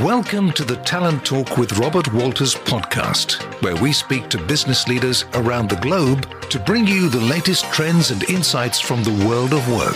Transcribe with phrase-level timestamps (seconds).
[0.00, 5.26] Welcome to the Talent Talk with Robert Walters podcast, where we speak to business leaders
[5.34, 9.68] around the globe to bring you the latest trends and insights from the world of
[9.70, 9.94] work.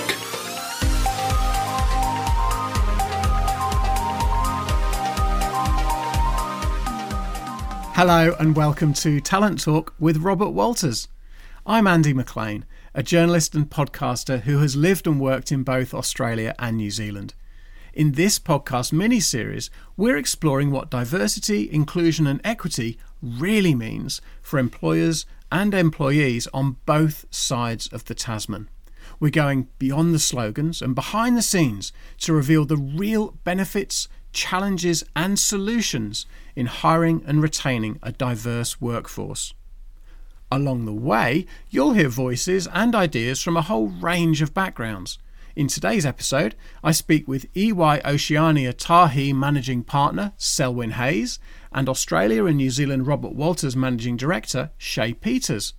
[7.95, 11.09] Hello, and welcome to Talent Talk with Robert Walters.
[11.65, 16.55] I'm Andy McLean, a journalist and podcaster who has lived and worked in both Australia
[16.59, 17.33] and New Zealand.
[17.97, 24.59] In this podcast mini series, we're exploring what diversity, inclusion, and equity really means for
[24.59, 28.69] employers and employees on both sides of the Tasman.
[29.19, 35.03] We're going beyond the slogans and behind the scenes to reveal the real benefits, challenges,
[35.17, 39.55] and solutions in hiring and retaining a diverse workforce.
[40.53, 45.19] Along the way, you'll hear voices and ideas from a whole range of backgrounds.
[45.57, 51.39] In today's episode, I speak with EY Oceania Tahi Managing Partner Selwyn Hayes
[51.73, 55.73] and Australia and New Zealand Robert Walters Managing Director Shay Peters.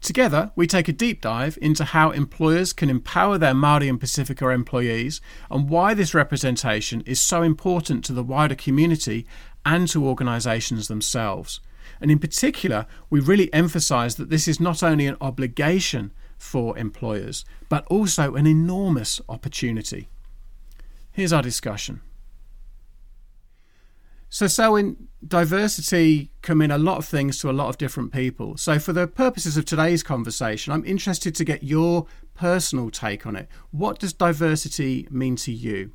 [0.00, 4.52] Together, we take a deep dive into how employers can empower their Māori and Pasifika
[4.52, 5.20] employees
[5.52, 9.24] and why this representation is so important to the wider community
[9.64, 11.60] and to organisations themselves.
[12.00, 16.10] And in particular, we really emphasise that this is not only an obligation
[16.42, 20.08] for employers, but also an enormous opportunity.
[21.12, 22.02] Here's our discussion.
[24.28, 28.12] So, so in diversity can mean a lot of things to a lot of different
[28.12, 28.56] people.
[28.56, 33.36] So, for the purposes of today's conversation, I'm interested to get your personal take on
[33.36, 33.48] it.
[33.70, 35.92] What does diversity mean to you?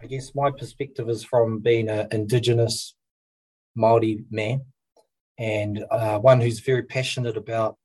[0.00, 2.94] I guess my perspective is from being an Indigenous
[3.74, 4.60] Maori man
[5.38, 7.76] and uh, one who's very passionate about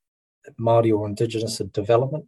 [0.59, 2.25] Māori or Indigenous development.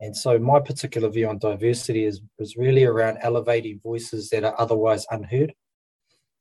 [0.00, 4.54] And so my particular view on diversity is, is really around elevating voices that are
[4.58, 5.54] otherwise unheard.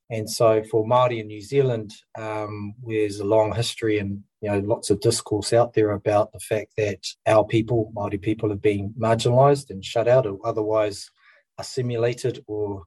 [0.10, 4.60] And so for Māori in New Zealand, um, there's a long history and you know
[4.60, 8.94] lots of discourse out there about the fact that our people, Māori people, have been
[8.98, 11.10] marginalised and shut out or otherwise
[11.58, 12.84] assimilated or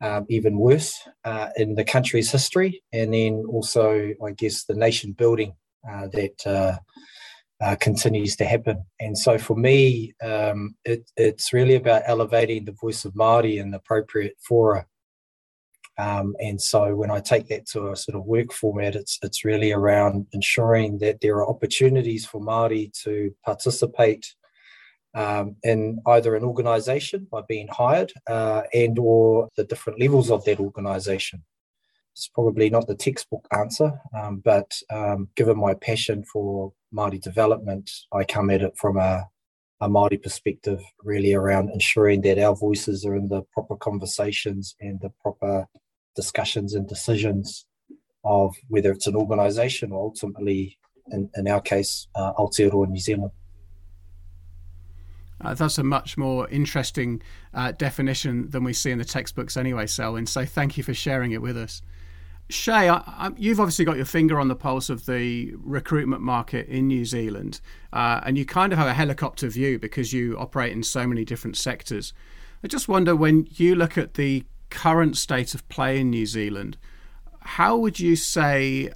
[0.00, 0.94] um, even worse
[1.24, 2.82] uh, in the country's history.
[2.92, 5.54] And then also, I guess, the nation building
[5.90, 6.78] uh, that uh,
[7.64, 8.84] uh, continues to happen.
[9.00, 13.70] And so for me, um, it, it's really about elevating the voice of Māori in
[13.70, 14.86] the appropriate fora.
[15.96, 19.44] Um, and so when I take that to a sort of work format, it's it's
[19.44, 24.34] really around ensuring that there are opportunities for Māori to participate
[25.14, 30.44] um, in either an organisation by being hired uh, and or the different levels of
[30.44, 31.44] that organisation.
[32.14, 37.90] It's probably not the textbook answer, um, but um, given my passion for Māori development,
[38.12, 39.24] I come at it from a,
[39.80, 45.00] a Māori perspective, really around ensuring that our voices are in the proper conversations and
[45.00, 45.66] the proper
[46.14, 47.66] discussions and decisions
[48.24, 50.78] of whether it's an organisation or ultimately,
[51.10, 53.32] in, in our case, uh, Aotearoa New Zealand.
[55.40, 57.20] Uh, that's a much more interesting
[57.52, 60.26] uh, definition than we see in the textbooks anyway, Selwyn.
[60.26, 61.82] So thank you for sharing it with us.
[62.50, 66.68] Shay, I, I, you've obviously got your finger on the pulse of the recruitment market
[66.68, 67.60] in New Zealand,
[67.92, 71.24] uh, and you kind of have a helicopter view because you operate in so many
[71.24, 72.12] different sectors.
[72.62, 76.76] I just wonder when you look at the current state of play in New Zealand,
[77.40, 78.90] how would you say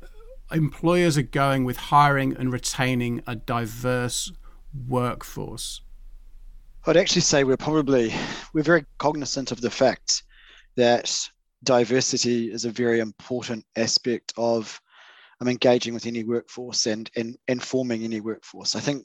[0.51, 4.33] employers are going with hiring and retaining a diverse
[4.89, 5.83] workforce?
[6.87, 8.15] I'd actually say we're probably
[8.53, 10.23] we're very cognizant of the fact
[10.77, 11.29] that
[11.63, 14.81] diversity is a very important aspect of
[15.41, 18.77] um, engaging with any workforce and, and, and forming any workforce.
[18.77, 19.05] I think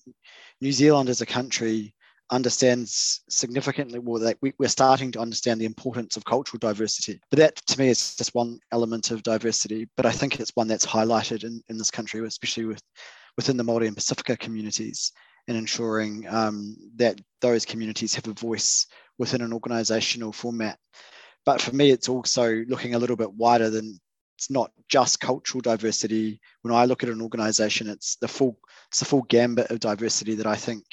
[0.62, 1.94] New Zealand as a country
[2.31, 7.19] understands significantly more that we, we're starting to understand the importance of cultural diversity.
[7.30, 9.88] But that to me is just one element of diversity.
[9.96, 12.81] But I think it's one that's highlighted in, in this country, especially with
[13.38, 15.12] within the Māori and Pasifika communities
[15.47, 18.88] and ensuring um, that those communities have a voice
[19.18, 20.78] within an organizational format.
[21.45, 24.00] But for me, it's also looking a little bit wider than
[24.38, 26.40] it's not just cultural diversity.
[26.62, 28.57] When I look at an organization, it's the full
[28.90, 30.84] it's the full gambit of diversity that I think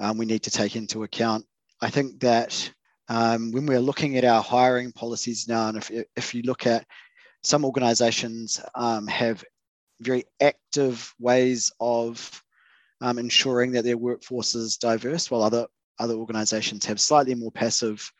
[0.00, 1.44] um, we need to take into account.
[1.80, 2.72] I think that
[3.08, 6.86] um, when we're looking at our hiring policies now, and if, if you look at
[7.42, 9.44] some organizations um, have
[10.00, 12.42] very active ways of
[13.00, 15.66] um, ensuring that their workforce is diverse, while other
[15.98, 18.10] other organizations have slightly more passive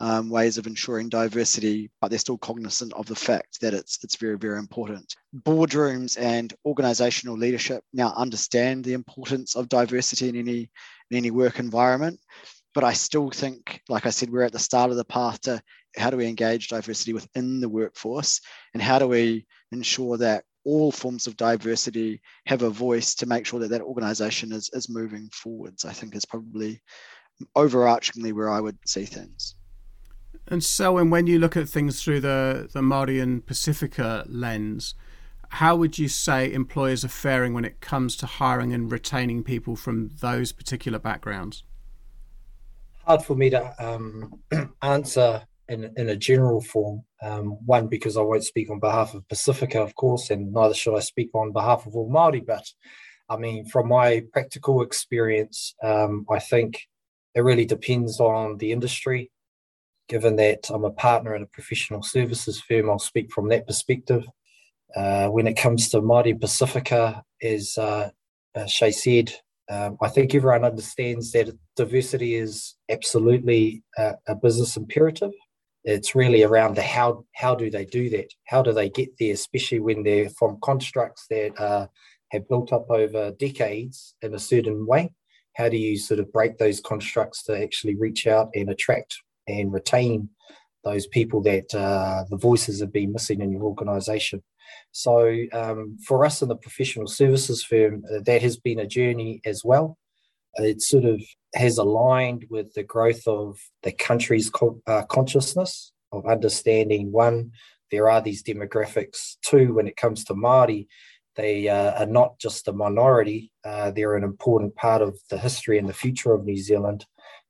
[0.00, 4.16] um, ways of ensuring diversity, but they're still cognizant of the fact that it's it's
[4.16, 5.14] very very important.
[5.34, 10.70] Boardrooms and organizational leadership now understand the importance of diversity in any
[11.10, 12.20] in any work environment,
[12.74, 15.60] but I still think, like I said, we're at the start of the path to
[15.96, 18.40] how do we engage diversity within the workforce
[18.74, 23.46] and how do we ensure that all forms of diversity have a voice to make
[23.46, 26.82] sure that that organization is, is moving forwards, I think is probably
[27.56, 29.54] overarchingly where I would see things.
[30.46, 34.94] And so, and when you look at things through the, the Māori and Pasifika lens,
[35.50, 39.76] how would you say employers are faring when it comes to hiring and retaining people
[39.76, 41.64] from those particular backgrounds?
[43.04, 44.40] Hard for me to um,
[44.82, 47.02] answer in, in a general form.
[47.22, 50.96] Um, one, because I won't speak on behalf of Pasifika, of course, and neither should
[50.96, 52.44] I speak on behalf of all Māori.
[52.46, 52.66] But
[53.28, 56.80] I mean, from my practical experience, um, I think
[57.34, 59.30] it really depends on the industry.
[60.08, 64.24] Given that I'm a partner in a professional services firm, I'll speak from that perspective.
[64.96, 68.10] Uh, when it comes to Māori Pasifika, as uh,
[68.54, 69.34] uh, Shay said,
[69.70, 75.32] um, I think everyone understands that diversity is absolutely a, a business imperative.
[75.84, 78.28] It's really around the how how do they do that?
[78.46, 81.86] How do they get there especially when they're from constructs that uh,
[82.30, 85.12] have built up over decades in a certain way?
[85.54, 89.18] How do you sort of break those constructs to actually reach out and attract
[89.48, 90.28] and retain
[90.84, 94.42] those people that uh, the voices have been missing in your organization.
[94.92, 99.40] So um, for us in the professional services firm uh, that has been a journey
[99.44, 99.98] as well.
[100.54, 101.20] It sort of
[101.54, 107.52] has aligned with the growth of the country's co- uh, consciousness of understanding one,
[107.90, 109.36] there are these demographics.
[109.42, 110.86] Two, when it comes to Māori,
[111.36, 115.78] they uh, are not just a minority, uh, they're an important part of the history
[115.78, 117.06] and the future of New Zealand,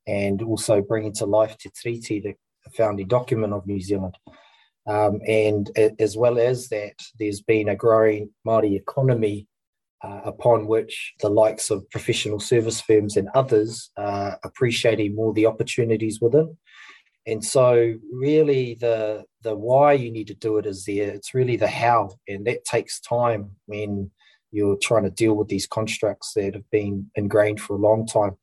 [0.08, 2.34] and also bringing to life Te Tiriti, the
[2.74, 4.16] founding document of New Zealand.
[4.88, 9.46] Um, and as well as that, there's been a growing Māori economy
[10.02, 15.46] uh, upon which the likes of professional service firms and others are appreciating more the
[15.46, 16.56] opportunities within.
[17.26, 21.10] And so, really, the the why you need to do it is there.
[21.10, 24.10] It's really the how, and that takes time when
[24.50, 28.38] you're trying to deal with these constructs that have been ingrained for a long time.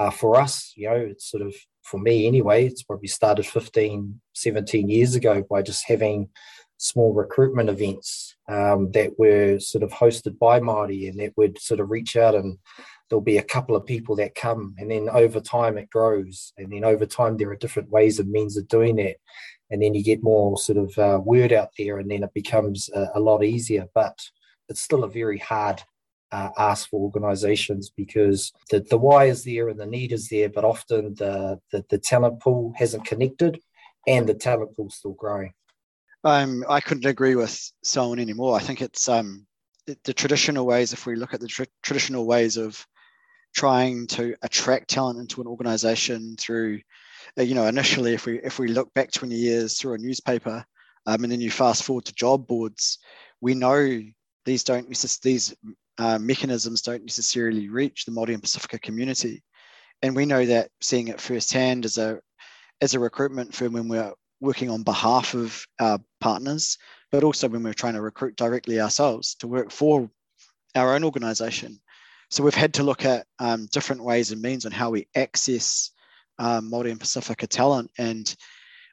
[0.00, 2.64] Uh, for us, you know, it's sort of for me anyway.
[2.64, 6.30] It's probably started 15, 17 years ago by just having
[6.78, 11.80] small recruitment events um, that were sort of hosted by Māori and that would sort
[11.80, 12.56] of reach out and
[13.10, 16.72] there'll be a couple of people that come and then over time it grows and
[16.72, 19.16] then over time there are different ways and means of doing that
[19.68, 22.88] and then you get more sort of uh, word out there and then it becomes
[22.94, 24.16] a, a, lot easier but
[24.70, 25.82] it's still a very hard
[26.32, 30.48] uh, ask for organizations because the, the why is there and the need is there
[30.48, 33.60] but often the, the, the talent pool hasn't connected
[34.06, 35.52] and the talent pool still growing
[36.22, 38.54] um, I couldn't agree with Selwyn anymore.
[38.54, 39.46] I think it's um,
[40.04, 42.86] the traditional ways, if we look at the tra- traditional ways of
[43.54, 46.80] trying to attract talent into an organization through,
[47.38, 50.64] uh, you know, initially, if we if we look back 20 years through a newspaper,
[51.06, 52.98] um, and then you fast forward to job boards,
[53.40, 54.00] we know
[54.44, 54.88] these don't
[55.22, 55.54] these
[56.00, 59.42] uh, mechanisms don't necessarily reach the Māori and Pasifika community,
[60.02, 62.20] and we know that seeing it firsthand as a
[62.80, 66.78] as a recruitment firm when we're working on behalf of our partners,
[67.12, 70.10] but also when we're trying to recruit directly ourselves to work for
[70.74, 71.78] our own organization.
[72.30, 75.90] So we've had to look at um, different ways and means on how we access
[76.38, 77.90] um, Māori and Pasifika talent.
[77.98, 78.34] And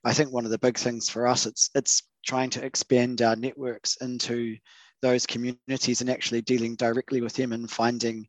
[0.04, 3.36] I think one of the big things for us, it's, it's trying to expand our
[3.36, 4.58] networks into
[5.02, 8.28] those communities and actually dealing directly with them and finding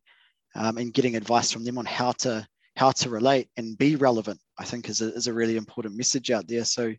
[0.55, 2.47] um, and getting advice from them on how to
[2.77, 6.31] how to relate and be relevant i think is a, is a really important message
[6.31, 6.65] out there.
[6.65, 6.95] So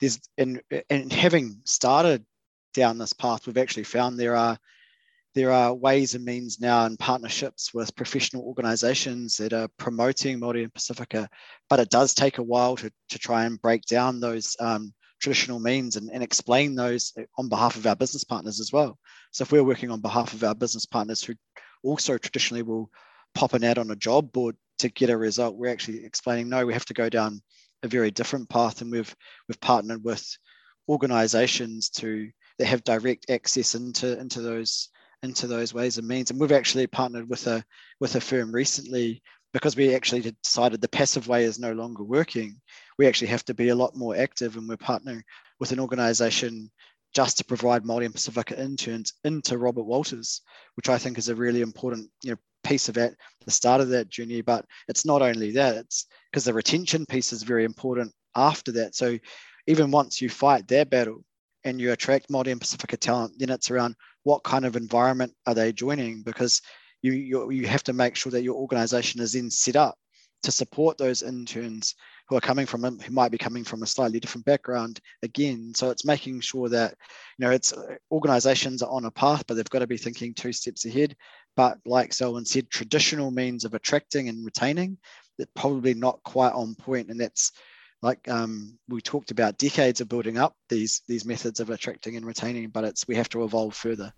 [0.00, 2.24] there's and and having started
[2.72, 4.58] down this path we've actually found there are
[5.34, 10.62] there are ways and means now and partnerships with professional organizations that are promoting Māori
[10.62, 11.26] and Pasifika,
[11.68, 14.94] but it does take a while to, to try and break down those um,
[15.24, 18.98] traditional means and, and explain those on behalf of our business partners as well.
[19.32, 21.34] So if we're working on behalf of our business partners who
[21.82, 22.90] also traditionally will
[23.34, 26.66] pop an ad on a job board to get a result, we're actually explaining no,
[26.66, 27.40] we have to go down
[27.82, 29.14] a very different path, and we've
[29.48, 30.24] we've partnered with
[30.88, 34.90] organisations to that have direct access into into those
[35.22, 36.30] into those ways and means.
[36.30, 37.64] And we've actually partnered with a
[38.00, 39.22] with a firm recently
[39.54, 42.60] because we actually decided the passive way is no longer working.
[42.98, 45.22] We actually have to be a lot more active, and we're partnering
[45.58, 46.70] with an organisation
[47.14, 50.42] just to provide Māori and Pasifika interns into Robert Walters,
[50.74, 53.88] which I think is a really important you know, piece of that, the start of
[53.90, 54.40] that journey.
[54.40, 58.96] But it's not only that, it's because the retention piece is very important after that.
[58.96, 59.18] So
[59.66, 61.24] even once you fight their battle
[61.62, 65.54] and you attract Māori and Pasifika talent, then it's around what kind of environment are
[65.54, 66.22] they joining?
[66.22, 66.60] Because
[67.02, 69.96] you, you, you have to make sure that your organization is then set up
[70.42, 71.94] to support those interns
[72.28, 75.72] who are coming from who might be coming from a slightly different background again.
[75.74, 76.94] So it's making sure that
[77.38, 77.74] you know it's
[78.10, 81.16] organizations are on a path but they've got to be thinking two steps ahead.
[81.56, 84.98] But like selwyn said traditional means of attracting and retaining
[85.36, 87.08] they're probably not quite on point.
[87.08, 87.52] And that's
[88.02, 92.26] like um, we talked about decades of building up these these methods of attracting and
[92.26, 94.12] retaining but it's we have to evolve further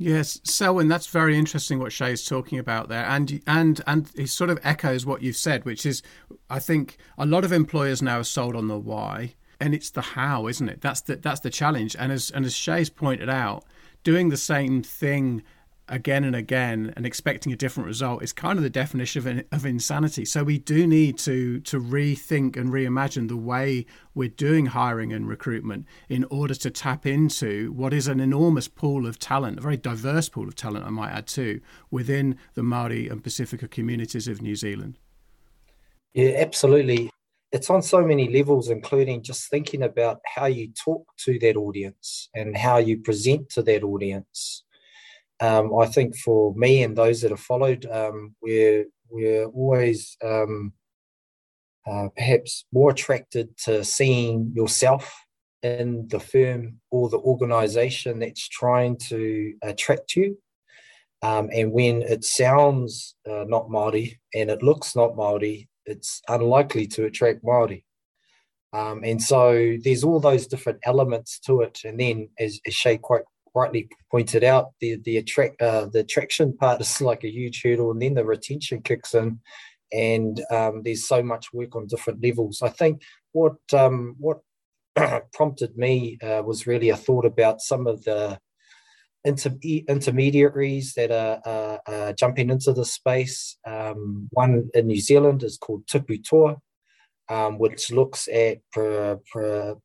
[0.00, 4.48] Yes, Selwyn, that's very interesting what Shay's talking about there, and and and it sort
[4.48, 6.02] of echoes what you've said, which is,
[6.48, 10.00] I think a lot of employers now are sold on the why, and it's the
[10.00, 10.82] how, isn't it?
[10.82, 13.64] That's the that's the challenge, and as and as Shay's pointed out,
[14.04, 15.42] doing the same thing
[15.88, 19.66] again and again and expecting a different result is kind of the definition of, of
[19.66, 20.24] insanity.
[20.24, 25.28] So we do need to to rethink and reimagine the way we're doing hiring and
[25.28, 29.76] recruitment in order to tap into what is an enormous pool of talent, a very
[29.76, 34.42] diverse pool of talent, I might add too, within the Maori and Pasifika communities of
[34.42, 34.98] New Zealand.
[36.14, 37.10] Yeah, absolutely.
[37.50, 42.28] It's on so many levels, including just thinking about how you talk to that audience
[42.34, 44.64] and how you present to that audience
[45.40, 50.72] um, I think for me and those that have followed, um, we're we're always um,
[51.86, 55.14] uh, perhaps more attracted to seeing yourself
[55.62, 60.38] in the firm or the organisation that's trying to attract you.
[61.22, 66.86] Um, and when it sounds uh, not Maori and it looks not Maori, it's unlikely
[66.88, 67.84] to attract Maori.
[68.72, 71.80] Um, and so there's all those different elements to it.
[71.84, 73.22] And then, as, as Shay quite
[73.54, 77.90] rightly pointed out, the the attract uh, the attraction part is like a huge hurdle,
[77.90, 79.40] and then the retention kicks in,
[79.92, 82.62] and um, there's so much work on different levels.
[82.62, 83.02] I think
[83.32, 84.38] what um, what
[85.32, 88.38] prompted me uh, was really a thought about some of the
[89.24, 93.56] inter- intermediaries that are, uh, uh, jumping into the space.
[93.66, 96.56] Um, one in New Zealand is called Tupu Toa
[97.28, 98.58] um, which looks at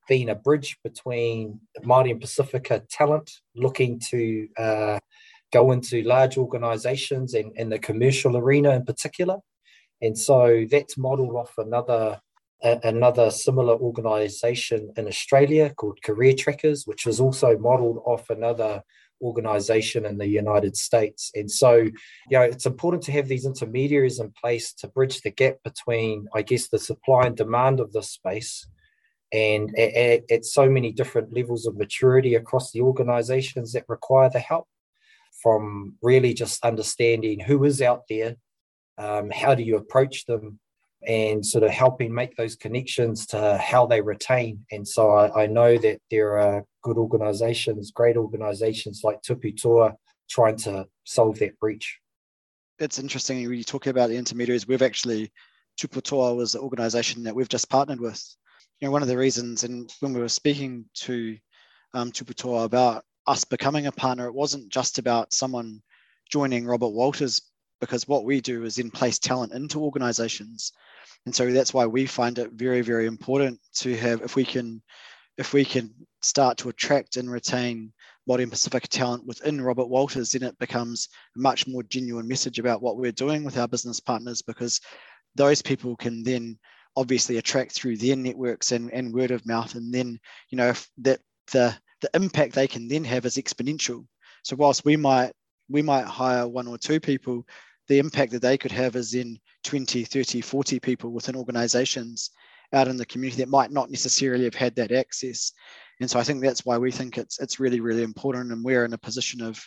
[0.07, 4.99] being a bridge between Māori and Pasifika talent looking to uh,
[5.51, 9.37] go into large organisations and, in the commercial arena in particular.
[10.01, 12.19] And so that's modelled off another
[12.63, 18.83] another similar organisation in Australia called Career Trackers, which was also modelled off another
[19.23, 21.31] organization in the United States.
[21.33, 21.91] And so, you
[22.31, 26.41] know, it's important to have these intermediaries in place to bridge the gap between, I
[26.41, 28.67] guess, the supply and demand of this space
[29.33, 34.39] and at, at so many different levels of maturity across the organizations that require the
[34.39, 34.67] help
[35.41, 38.35] from really just understanding who is out there,
[38.97, 40.59] um, how do you approach them,
[41.07, 44.65] and sort of helping make those connections to how they retain.
[44.71, 49.95] And so I, I know that there are good organizations, great organizations like Tupu Toa
[50.29, 51.99] trying to solve that breach.
[52.79, 54.67] It's interesting when you talk about the intermediaries.
[54.67, 55.31] We've actually,
[55.79, 58.23] Tupu Toa was the organization that we've just partnered with.
[58.79, 61.37] You know, one of the reasons, and when we were speaking to
[61.93, 62.11] um,
[62.43, 65.81] about us becoming a partner, it wasn't just about someone
[66.29, 67.41] joining Robert Walters
[67.79, 70.71] because what we do is in place talent into organizations
[71.25, 74.81] and so that's why we find it very very important to have if we can
[75.37, 77.91] if we can start to attract and retain
[78.27, 82.81] and Pacific talent within Robert Walters, then it becomes a much more genuine message about
[82.81, 84.79] what we're doing with our business partners because
[85.35, 86.57] those people can then
[86.95, 89.75] obviously attract through their networks and, and word of mouth.
[89.75, 91.19] And then, you know, that
[91.51, 94.05] the the impact they can then have is exponential.
[94.43, 95.31] So whilst we might
[95.73, 97.45] we might hire one or two people,
[97.89, 102.29] the impact that they could have is in 20, 30, 40 people within organizations
[102.71, 105.51] out in the community that might not necessarily have had that access.
[105.99, 108.51] And so I think that's why we think it's it's really, really important.
[108.51, 109.61] And we're in a position of,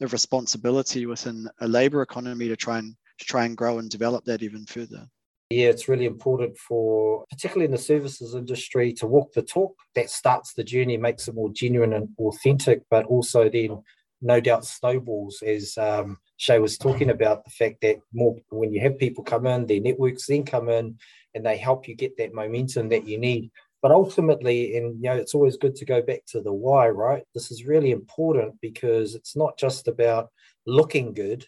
[0.00, 4.24] of responsibility within a labor economy to try and to try and grow and develop
[4.26, 5.06] that even further.
[5.50, 9.74] Yeah, it's really important for, particularly in the services industry, to walk the talk.
[9.94, 13.82] That starts the journey, makes it more genuine and authentic, but also then
[14.22, 18.80] no doubt snowballs as um, Shay was talking about the fact that more when you
[18.80, 20.98] have people come in, their networks then come in
[21.34, 23.50] and they help you get that momentum that you need.
[23.82, 27.22] But ultimately, and you know, it's always good to go back to the why, right?
[27.34, 30.30] This is really important because it's not just about
[30.66, 31.46] looking good.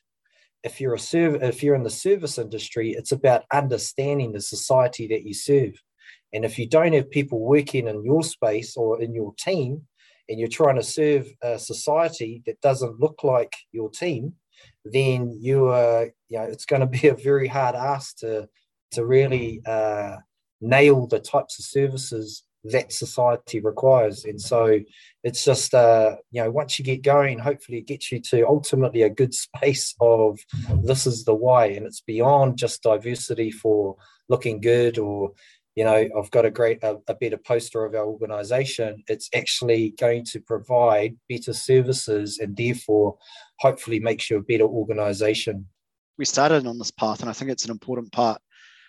[0.63, 5.09] If you're a serv- if you're in the service industry, it's about understanding the society
[5.09, 5.83] that you serve.
[6.33, 9.87] And if you don't have people working in your space or in your team
[10.29, 14.35] and you're trying to serve a society that doesn't look like your team,
[14.85, 18.49] then you are, you know, it's going to be a very hard ask to
[18.91, 20.17] to really uh,
[20.61, 24.25] nail the types of services that society requires.
[24.25, 24.81] And so
[25.23, 29.03] it's just, uh, you know, once you get going, hopefully it gets you to ultimately
[29.03, 30.39] a good space of
[30.83, 31.77] this is the way.
[31.77, 33.97] And it's beyond just diversity for
[34.29, 35.33] looking good or,
[35.79, 39.05] you know, I've got a great, a, a better poster of our organization.
[39.07, 43.17] It's actually going to provide better services and therefore
[43.61, 45.69] hopefully makes you a better organization.
[46.19, 48.43] We started on this path, and I think it's an important part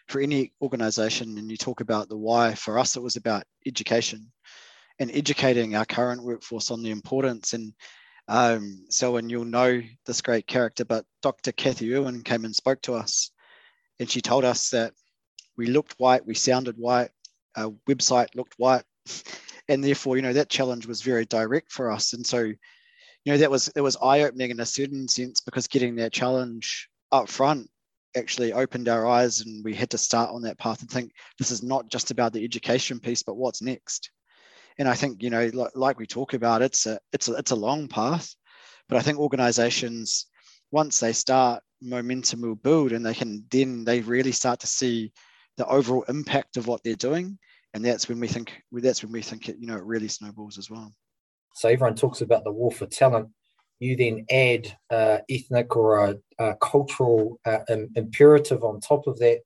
[0.07, 4.31] for any organization and you talk about the why for us it was about education
[4.97, 7.71] and educating our current workforce on the importance and
[8.29, 12.81] um, so and you'll know this great character but dr kathy irwin came and spoke
[12.81, 13.29] to us
[13.99, 14.93] and she told us that
[15.59, 17.11] we looked white we sounded white
[17.55, 18.83] our website looked white
[19.69, 22.13] and therefore you know that challenge was very direct for us.
[22.13, 22.57] And so you
[23.33, 27.29] know that was it was eye-opening in a certain sense because getting that challenge up
[27.29, 27.69] front
[28.17, 31.51] actually opened our eyes and we had to start on that path and think this
[31.51, 34.11] is not just about the education piece but what's next?
[34.79, 37.51] And i think you know like, like we talk about it's a it's a it's
[37.51, 38.33] a long path
[38.87, 40.25] but i think organizations
[40.71, 45.11] once they start momentum will build and they can then they really start to see
[45.59, 47.37] the overall impact of what they're doing
[47.73, 50.57] and that's when we think that's when we think it you know it really snowballs
[50.57, 50.93] as well.
[51.55, 53.29] So everyone talks about the war for talent.
[53.79, 57.59] You then add uh, ethnic or a, a cultural uh,
[57.95, 59.39] imperative on top of that,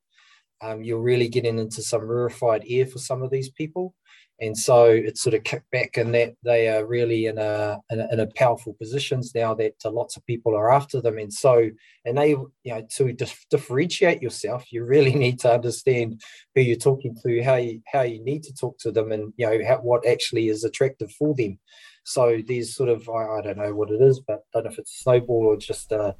[0.61, 3.93] um, you're really getting into some rarefied air for some of these people.
[4.41, 8.01] And so it's sort of kicked back in that they are really in a, in
[8.01, 11.17] a, in a powerful positions now that lots of people are after them.
[11.17, 11.69] And so,
[12.03, 16.21] and they, you know, to dif- differentiate yourself, you really need to understand
[16.55, 19.45] who you're talking to, how you, how you need to talk to them and, you
[19.45, 21.59] know, how, what actually is attractive for them.
[22.03, 24.71] So there's sort of I, I, don't know what it is, but I don't know
[24.71, 26.13] if it's snowball or just uh,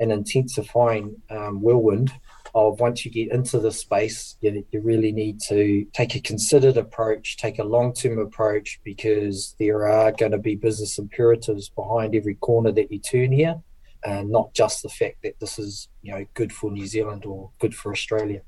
[0.00, 2.12] an intensifying um, whirlwind
[2.54, 6.76] of once you get into the space, you, you really need to take a considered
[6.76, 12.14] approach, take a long term approach, because there are going to be business imperatives behind
[12.14, 13.60] every corner that you turn here,
[14.04, 17.50] and not just the fact that this is you know good for New Zealand or
[17.58, 18.42] good for Australia.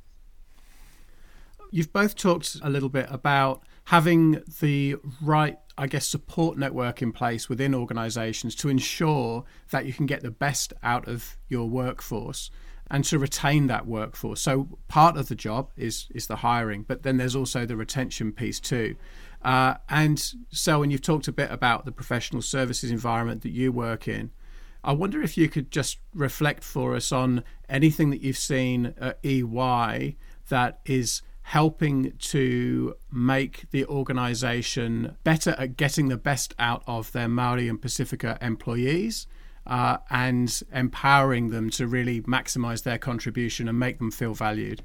[1.71, 7.13] You've both talked a little bit about having the right I guess, support network in
[7.13, 12.51] place within organizations to ensure that you can get the best out of your workforce
[12.93, 14.43] and to retain that workforce.
[14.43, 18.31] So part of the job is is the hiring, but then there's also the retention
[18.33, 18.95] piece too.
[19.41, 23.73] Uh, and so, when you've talked a bit about the professional services environment that you
[23.73, 24.31] work in,
[24.85, 29.19] I wonder if you could just reflect for us on anything that you've seen at
[29.25, 30.17] EY
[30.49, 37.27] that is helping to make the organization better at getting the best out of their
[37.27, 39.27] Maori and Pasifika employees
[39.67, 44.83] uh, and empowering them to really maximize their contribution and make them feel valued?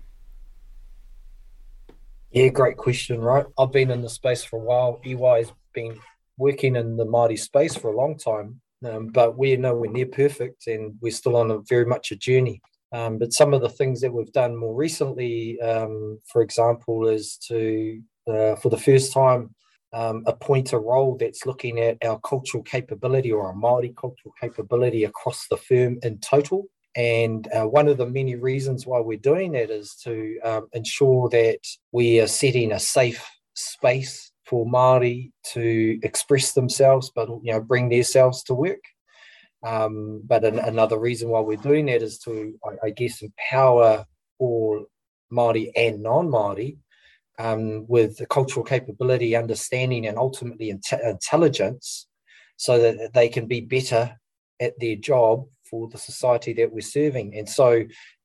[2.31, 3.45] Yeah, great question, right?
[3.57, 5.01] I've been in the space for a while.
[5.05, 5.97] EY's been
[6.37, 10.67] working in the Māori space for a long time, um, but we're nowhere near perfect
[10.67, 12.61] and we're still on a very much a journey.
[12.91, 17.37] Um, but some of the things that we've done more recently, um, for example, is
[17.47, 19.53] to, uh, for the first time,
[19.93, 25.03] um, appoint a role that's looking at our cultural capability or our Māori cultural capability
[25.03, 26.65] across the firm in total.
[26.95, 31.29] And uh, one of the many reasons why we're doing that is to um, ensure
[31.29, 31.59] that
[31.91, 33.23] we are setting a safe
[33.53, 38.83] space for Māori to express themselves, but you know, bring themselves to work.
[39.65, 44.05] Um, but an, another reason why we're doing that is to, I, I guess, empower
[44.39, 44.85] all
[45.31, 46.77] Māori and non-Māori
[47.37, 52.07] um, with the cultural capability, understanding, and ultimately intelligence,
[52.57, 54.17] so that they can be better
[54.59, 57.37] at their job for the society that we're serving.
[57.37, 57.83] And so,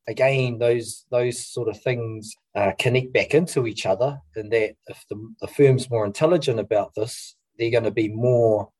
[0.08, 4.18] again, those those sort of things uh, connect back into each other.
[4.36, 8.70] and that, if the, the firm's more intelligent about this, they're going to be more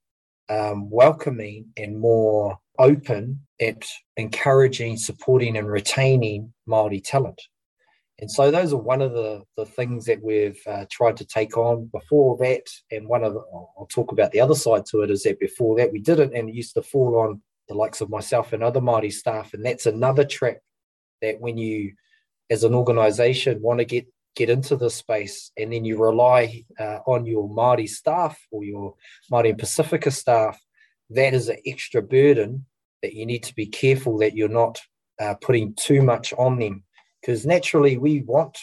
[0.48, 3.84] um, welcoming and more open at
[4.16, 7.40] encouraging, supporting, and retaining Maori talent.
[8.22, 11.56] And so those are one of the, the things that we've uh, tried to take
[11.56, 12.62] on before that.
[12.92, 15.76] And one of the, I'll talk about the other side to it is that before
[15.78, 18.80] that we didn't, and it used to fall on the likes of myself and other
[18.80, 19.54] Maori staff.
[19.54, 20.58] And that's another trap
[21.20, 21.94] that when you,
[22.48, 26.98] as an organisation, want to get get into the space and then you rely uh,
[27.06, 28.94] on your Māori staff or your
[29.30, 30.58] Māori and Pasifika staff,
[31.10, 32.64] that is an extra burden
[33.02, 34.80] that you need to be careful that you're not
[35.20, 36.84] uh, putting too much on them.
[37.22, 38.58] Because naturally we want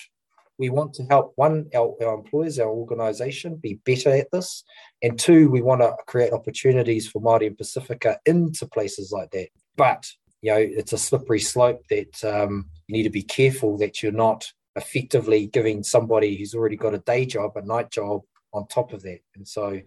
[0.60, 4.64] we want to help one our, our employers, our organization be better at this.
[5.02, 9.48] And two, we want to create opportunities for Māori and Pasifika into places like that.
[9.78, 10.06] But
[10.42, 14.12] you know, it's a slippery slope that um, you need to be careful that you're
[14.12, 14.46] not
[14.76, 18.22] effectively giving somebody who's already got a day job, a night job,
[18.54, 19.20] on top of that.
[19.36, 19.84] And so, you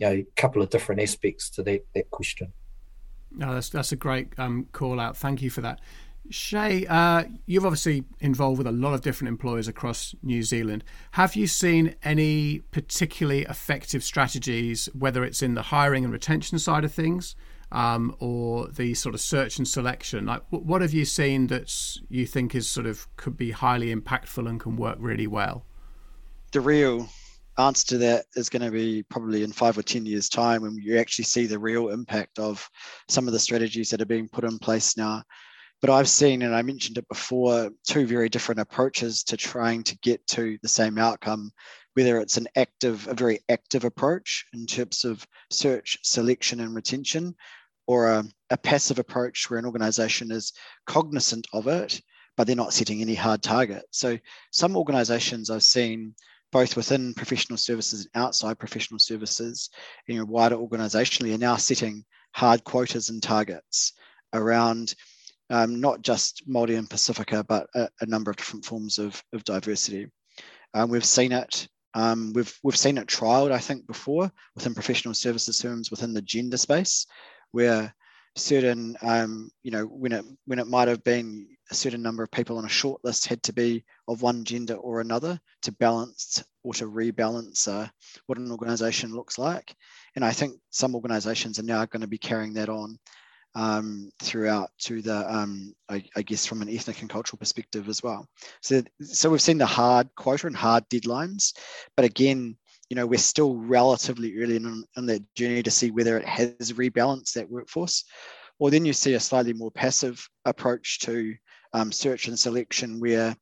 [0.00, 2.52] know, a couple of different aspects to that that question.
[3.32, 5.16] No, that's that's a great um, call out.
[5.16, 5.80] Thank you for that.
[6.30, 10.84] Shay, uh, you've obviously involved with a lot of different employers across New Zealand.
[11.12, 16.84] Have you seen any particularly effective strategies, whether it's in the hiring and retention side
[16.84, 17.36] of things,
[17.72, 20.26] um, or the sort of search and selection?
[20.26, 21.72] Like, what have you seen that
[22.08, 25.64] you think is sort of could be highly impactful and can work really well?
[26.52, 27.08] The real
[27.58, 30.76] answer to that is going to be probably in five or 10 years' time when
[30.76, 32.68] you actually see the real impact of
[33.08, 35.22] some of the strategies that are being put in place now.
[35.80, 39.98] But I've seen, and I mentioned it before, two very different approaches to trying to
[39.98, 41.50] get to the same outcome,
[41.94, 47.34] whether it's an active, a very active approach in terms of search, selection, and retention,
[47.86, 50.52] or a, a passive approach where an organization is
[50.86, 52.00] cognizant of it,
[52.36, 53.84] but they're not setting any hard target.
[53.90, 54.18] So
[54.52, 56.14] some organizations I've seen
[56.52, 59.68] both within professional services and outside professional services,
[60.06, 63.92] you know, wider organizationally, are now setting hard quotas and targets
[64.32, 64.94] around
[65.50, 69.44] um, not just Māori and Pasifika, but a, a, number of different forms of, of
[69.44, 70.08] diversity.
[70.74, 71.68] Um, we've seen it.
[71.94, 76.22] Um, we've we've seen it trialed, I think, before within professional services firms within the
[76.22, 77.06] gender space,
[77.52, 77.94] where
[78.34, 82.30] certain, um, you know, when it when it might have been a certain number of
[82.30, 86.44] people on a short list had to be of one gender or another to balance
[86.62, 87.88] or to rebalance uh,
[88.26, 89.74] what an organization looks like.
[90.14, 92.98] And I think some organizations are now going to be carrying that on
[93.56, 98.02] um, throughout to the, um, I, I, guess, from an ethnic and cultural perspective as
[98.02, 98.28] well.
[98.60, 101.54] So, so we've seen the hard quota and hard deadlines,
[101.96, 102.58] but again,
[102.90, 106.74] you know, we're still relatively early in, in that journey to see whether it has
[106.74, 108.04] rebalanced that workforce.
[108.58, 111.34] Or then you see a slightly more passive approach to
[111.72, 113.34] um, search and selection where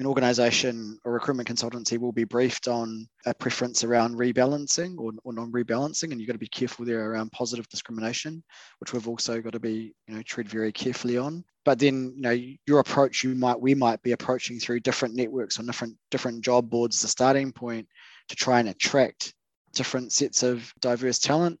[0.00, 5.32] an organization or recruitment consultancy will be briefed on a preference around rebalancing or, or
[5.34, 8.42] non-rebalancing and you've got to be careful there around positive discrimination
[8.78, 11.44] which we've also got to be you know tread very carefully on.
[11.66, 15.60] But then you know your approach you might we might be approaching through different networks
[15.60, 17.86] or different different job boards a starting point
[18.28, 19.34] to try and attract
[19.74, 21.60] different sets of diverse talent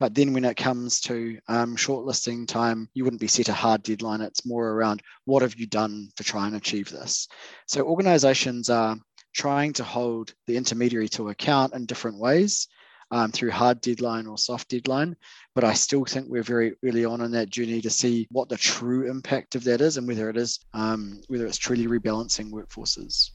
[0.00, 3.82] but then when it comes to um, shortlisting time, you wouldn't be set a hard
[3.82, 4.20] deadline.
[4.20, 7.28] It's more around what have you done to try and achieve this.
[7.66, 8.96] So organizations are
[9.32, 12.68] trying to hold the intermediary to account in different ways.
[13.10, 15.14] Um, through hard deadline or soft deadline.
[15.54, 18.56] But I still think we're very early on in that journey to see what the
[18.56, 23.30] true impact of that is and whether it is um, whether it's truly rebalancing workforces.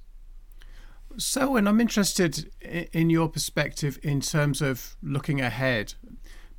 [1.17, 5.93] So, and I'm interested in your perspective in terms of looking ahead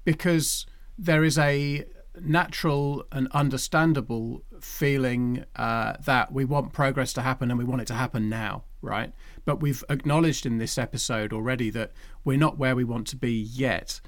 [0.04, 0.66] because
[0.98, 1.84] there is a
[2.20, 7.86] natural and understandable feeling uh, that we want progress to happen and we want it
[7.86, 9.12] to happen now, right?
[9.44, 11.92] But we've acknowledged in this episode already that
[12.24, 14.00] we're not where we want to be yet.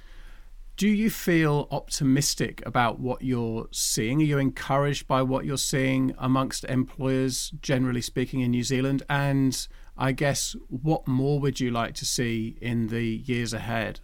[0.77, 4.21] Do you feel optimistic about what you're seeing?
[4.21, 9.03] Are you encouraged by what you're seeing amongst employers, generally speaking, in New Zealand?
[9.09, 14.01] And I guess, what more would you like to see in the years ahead?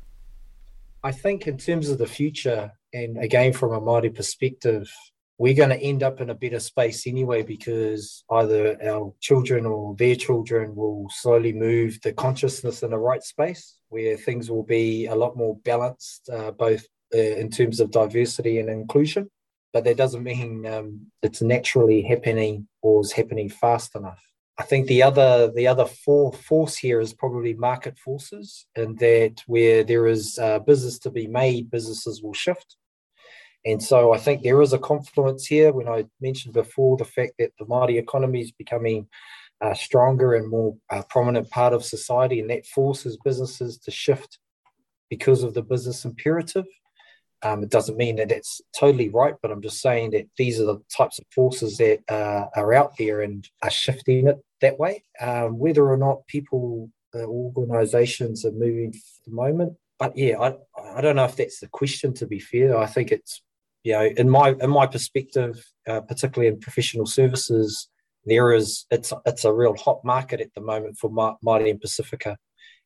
[1.04, 4.90] I think in terms of the future, and again from a Māori perspective,
[5.38, 9.94] we're going to end up in a better space anyway because either our children or
[9.94, 15.06] their children will slowly move the consciousness in the right space where things will be
[15.06, 16.84] a lot more balanced, uh, both
[17.14, 19.30] uh, in terms of diversity and inclusion.
[19.72, 24.27] But that doesn't mean um, it's naturally happening or is happening fast enough.
[24.58, 29.42] I think the other the other for, force here is probably market forces, and that
[29.46, 32.76] where there is uh, business to be made, businesses will shift.
[33.64, 35.72] And so I think there is a confluence here.
[35.72, 39.06] When I mentioned before the fact that the Māori economy is becoming
[39.60, 44.38] a stronger and more uh, prominent part of society, and that forces businesses to shift
[45.08, 46.66] because of the business imperative.
[47.42, 50.64] Um, it doesn't mean that it's totally right, but I'm just saying that these are
[50.64, 55.04] the types of forces that uh, are out there and are shifting it that way.
[55.20, 60.54] Um, whether or not people, uh, organisations are moving at the moment, but yeah, I,
[60.96, 62.14] I don't know if that's the question.
[62.14, 63.42] To be fair, I think it's
[63.82, 67.88] you know in my in my perspective, uh, particularly in professional services,
[68.24, 72.36] there is it's it's a real hot market at the moment for Māori and Pasifika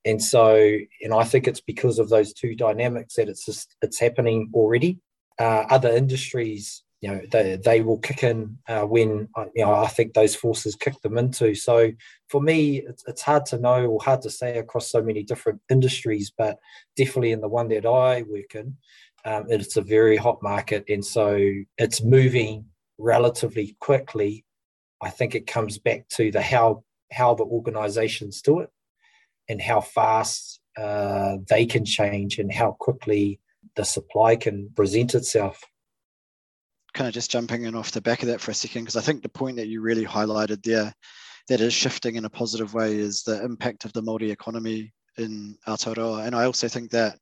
[0.05, 0.57] and so
[1.03, 4.99] and i think it's because of those two dynamics that it's just it's happening already
[5.39, 9.75] uh, other industries you know they, they will kick in uh, when uh, you know
[9.75, 11.55] i think those forces kick them into.
[11.55, 11.93] So
[12.29, 15.61] for me it's, it's hard to know or hard to say across so many different
[15.69, 16.59] industries but
[16.97, 18.77] definitely in the one that i work in
[19.25, 20.85] um, it's a very hot market.
[20.88, 21.37] And so
[21.79, 22.67] it's moving
[22.99, 24.45] relatively quickly.
[25.01, 28.71] I think it comes back to the how how the organizations do it
[29.49, 33.38] and how fast uh, they can change and how quickly
[33.77, 35.62] the supply can present itself.
[36.94, 39.00] Kind of just jumping in off the back of that for a second, because I
[39.00, 40.92] think the point that you really highlighted there
[41.48, 45.57] that is shifting in a positive way is the impact of the Māori economy in
[45.66, 46.26] Aotearoa.
[46.26, 47.18] And I also think that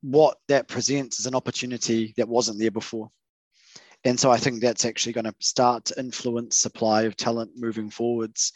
[0.00, 3.10] what that presents is an opportunity that wasn't there before.
[4.04, 7.90] And so I think that's actually going to start to influence supply of talent moving
[7.90, 8.52] forwards.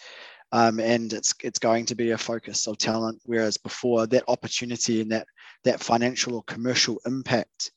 [0.52, 5.00] Um, and it's it's going to be a focus of talent, whereas before that opportunity
[5.00, 5.26] and that
[5.64, 7.70] that financial or commercial impact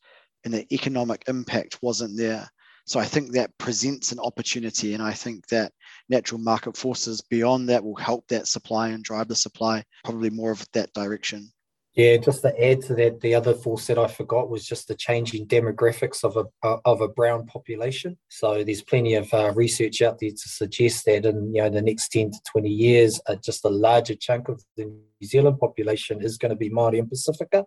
[0.44, 2.50] and the economic impact wasn't there.
[2.84, 5.72] So I think that presents an opportunity, and I think that
[6.08, 10.50] natural market forces beyond that will help that supply and drive the supply probably more
[10.50, 11.52] of that direction.
[11.94, 14.94] Yeah, just to add to that, the other force that I forgot was just the
[14.94, 18.16] changing demographics of a of a brown population.
[18.28, 21.82] So there's plenty of uh, research out there to suggest that in you know the
[21.82, 26.22] next ten to twenty years, uh, just a larger chunk of the New Zealand population
[26.22, 27.66] is going to be Māori and Pasifika.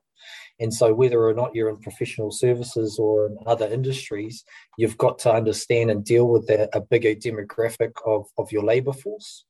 [0.60, 4.44] And so whether or not you're in professional services or in other industries,
[4.76, 9.46] you've got to understand and deal with a bigger demographic of of your labour force.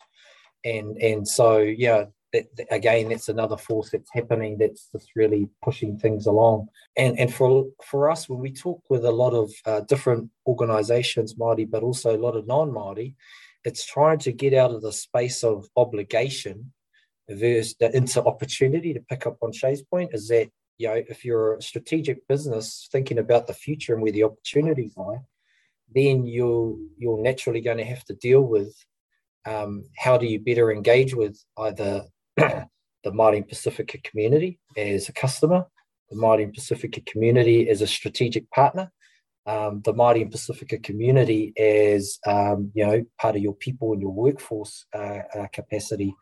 [0.65, 5.97] And and so yeah, that, again, that's another force that's happening that's just really pushing
[5.97, 6.67] things along.
[6.97, 11.35] And and for for us, when we talk with a lot of uh, different organisations,
[11.35, 13.15] Māori, but also a lot of non-Māori,
[13.63, 16.71] it's trying to get out of the space of obligation
[17.29, 18.93] versus the, into opportunity.
[18.93, 22.89] To pick up on Shay's point, is that you know if you're a strategic business
[22.91, 25.21] thinking about the future and where the opportunities lie,
[25.93, 28.73] then you're you're naturally going to have to deal with
[29.45, 32.05] um, how do you better engage with either
[33.05, 35.65] the Māori Pasifika community as a customer,
[36.09, 38.91] the Māori Pasifika community as a strategic partner,
[39.45, 44.11] um, the Māori Pasifika community as um, you know part of your people and your
[44.11, 46.13] workforce uh, uh, capacity.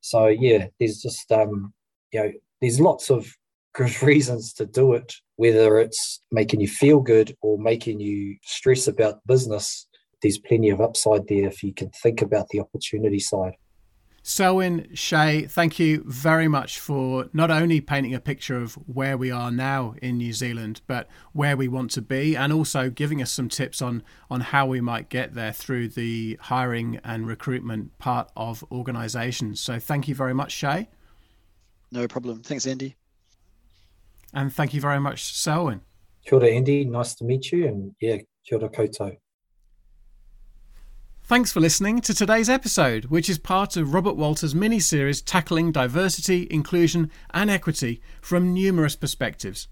[0.00, 1.72] So yeah, there's just um,
[2.12, 3.26] you know there's lots of
[3.74, 8.86] good reasons to do it, whether it's making you feel good or making you stress
[8.86, 9.86] about business.
[10.22, 13.54] There's plenty of upside there if you can think about the opportunity side.
[14.28, 19.30] Selwyn, Shay, thank you very much for not only painting a picture of where we
[19.30, 23.30] are now in New Zealand, but where we want to be, and also giving us
[23.30, 28.28] some tips on, on how we might get there through the hiring and recruitment part
[28.36, 29.60] of organisations.
[29.60, 30.88] So thank you very much, Shay.
[31.92, 32.42] No problem.
[32.42, 32.96] Thanks, Andy.
[34.34, 35.82] And thank you very much, Selwyn.
[36.24, 36.84] Kia ora, Andy.
[36.84, 37.68] Nice to meet you.
[37.68, 39.18] And yeah, kia ora koutou.
[41.26, 45.72] Thanks for listening to today's episode, which is part of Robert Walters' mini series tackling
[45.72, 49.66] diversity, inclusion, and equity from numerous perspectives.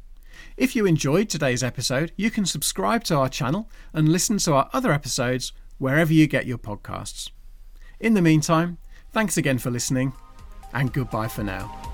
[0.56, 4.68] If you enjoyed today's episode, you can subscribe to our channel and listen to our
[4.72, 7.30] other episodes wherever you get your podcasts.
[8.00, 8.78] In the meantime,
[9.12, 10.12] thanks again for listening,
[10.72, 11.93] and goodbye for now.